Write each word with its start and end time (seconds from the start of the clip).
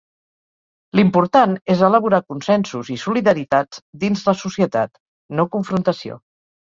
L'important 0.99 1.51
és 1.73 1.83
elaborar 1.89 2.21
consensos 2.33 2.89
i 2.95 2.97
solidaritats 3.03 3.83
dins 4.05 4.25
la 4.31 4.35
societat, 4.41 4.99
no 5.41 5.47
confrontació. 5.59 6.19